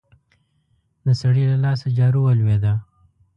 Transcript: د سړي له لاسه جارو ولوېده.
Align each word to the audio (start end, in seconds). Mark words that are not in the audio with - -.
د 1.05 1.07
سړي 1.21 1.43
له 1.51 1.57
لاسه 1.65 1.87
جارو 1.97 2.19
ولوېده. 2.23 2.73